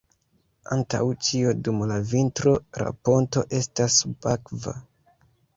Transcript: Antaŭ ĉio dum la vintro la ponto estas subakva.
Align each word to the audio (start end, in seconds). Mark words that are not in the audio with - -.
Antaŭ 0.75 1.01
ĉio 1.27 1.51
dum 1.67 1.83
la 1.91 1.99
vintro 2.13 2.53
la 2.85 2.89
ponto 3.11 3.47
estas 3.59 3.99
subakva. 4.03 4.75